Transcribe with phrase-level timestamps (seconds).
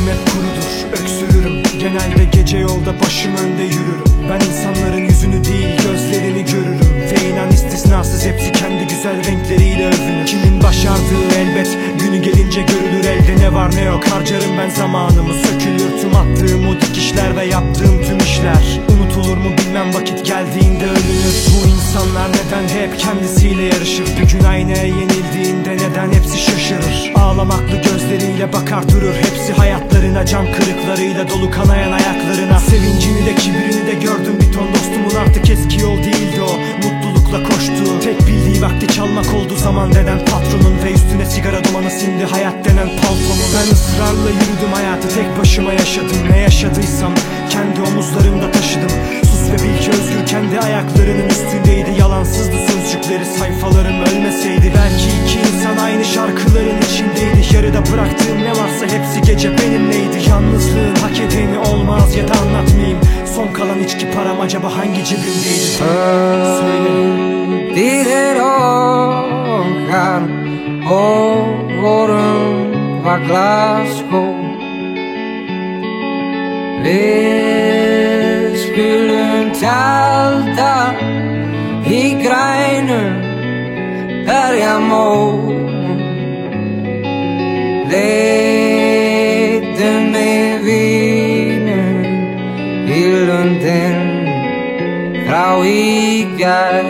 [0.00, 1.62] Nefesim hep kurudur, öksürürüm.
[1.78, 4.04] Genelde gece yolda başım önde yürürüm.
[4.30, 6.90] Ben insanların yüzünü değil gözlerini görürüm.
[7.10, 10.26] Ve inan istisnasız hepsi kendi güzel renkleriyle övünür.
[10.26, 13.04] Kimin başardığı elbet günü gelince görülür.
[13.04, 15.34] Elde ne var ne yok Harcarım ben zamanımı.
[15.34, 18.80] Sökülür tüm attığım o dikişler ve yaptığım tüm işler.
[18.88, 21.36] Unutulur mu bilmem vakit geldiğinde ölünür.
[21.52, 24.06] Bu insanlar neden hep kendisiyle yarışır?
[24.20, 27.12] Bir gün aynaya yenildiğinde neden hepsi şaşırır?
[27.14, 29.60] Ağlamaklı gözleriyle bakar durur Hepsi
[30.20, 32.60] hayatlarına cam kırıklarıyla dolu kanayan ayaklarına.
[32.60, 35.14] Sevincini de kibrini de gördüm bir ton dostumun.
[35.20, 36.52] Artık eski yol değildi o
[36.84, 38.00] Mutlulukla koştu.
[38.04, 42.88] Tek bildiği vakti çalmak oldu zaman denen patronun Ve üstüne sigara dumanı sindi hayat denen
[42.88, 43.50] paltonun.
[43.54, 46.18] Ben ısrarla yürüdüm hayatı tek başıma yaşadım.
[46.30, 47.12] Ne yaşadıysam
[47.50, 48.90] kendi omuzlarımda taşıdım.
[49.22, 51.90] Sus ve bil ki özgür kendi ayaklarının üstündeydi.
[52.00, 54.72] Yalansızdı sözcükleri sayfalarım ölmeseydi.
[54.76, 55.99] Belki iki insan aynı
[64.50, 65.66] acaba hangi cebimdeydi
[66.60, 66.94] Söyle.
[67.74, 68.36] Tider
[69.56, 70.22] okkar
[70.90, 71.46] og
[71.82, 74.34] vorum var Glasgow
[76.84, 80.74] Við skulum tjalda
[81.86, 83.14] í grænum
[84.26, 85.10] berjamó
[95.40, 96.84] frá í gær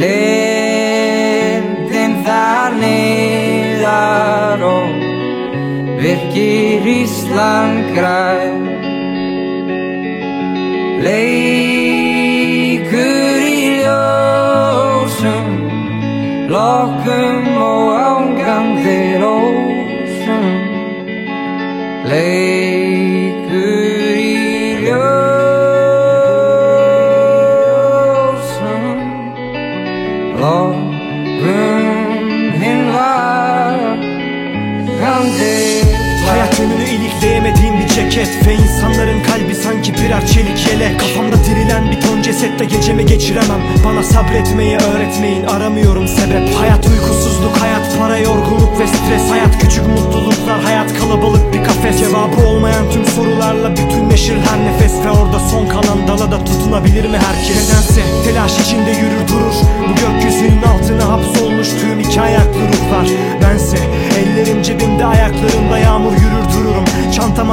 [0.00, 2.72] Lindin þar
[4.64, 4.88] og
[6.00, 8.64] virkir Ísland græn
[11.04, 15.52] Leikur í ljósum
[16.54, 17.97] Lokkum og
[38.18, 41.00] ceket Ve insanların kalbi sanki birer çelik yelek.
[41.00, 43.60] Kafamda dirilen bir ton cesette gecemi geçiremem.
[43.84, 46.54] Bana sabretmeyi öğretmeyin aramıyorum sebep.
[46.54, 49.30] Hayat uykusuzluk, hayat para yorgunluk ve stres.
[49.30, 51.98] Hayat küçük mutluluklar, hayat kalabalık bir kafes.
[51.98, 54.92] Cevabı olmayan tüm sorularla bütünleşir her nefes.
[55.04, 57.56] Ve orada son kalan dala da tutunabilir mi herkes?
[57.56, 59.54] Nedense telaş içinde yürür durur.
[59.88, 61.87] Bu gökyüzünün altına hapsolmuş tüm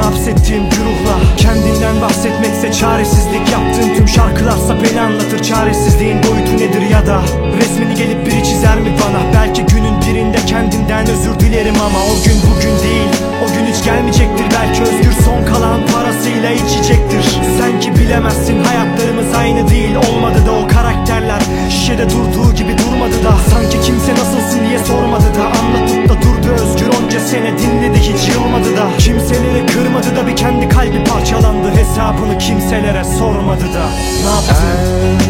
[0.06, 1.16] hapsettiğim güruhla.
[1.38, 3.46] Kendinden bahsetmekse çaresizlik.
[3.52, 5.44] Yaptığım tüm şarkılarsa beni anlatır.
[5.44, 7.22] Çaresizliğin boyutu nedir ya da?
[7.60, 9.34] Resmini gelip biri çizer mi bana?
[9.34, 13.10] Belki günün birinde kendimden özür dilerim ama O gün bugün değil.
[13.44, 14.46] O gün hiç gelmeyecektir.
[14.60, 17.26] Belki özgür son kalan parasıyla içecektir.
[17.60, 18.45] Sen ki bilemezsin
[29.28, 33.86] Kimseleri kırmadı da bir kendi kalbi parçalandı Hesabını kimselere sormadı da
[34.24, 35.25] Ne yaptın?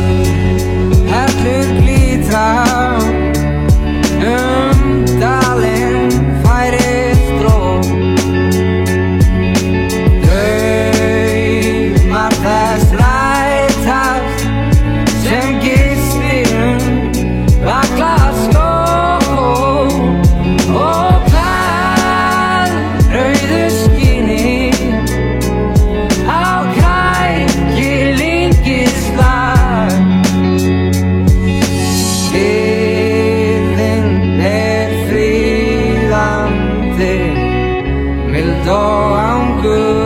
[38.35, 40.04] el do good.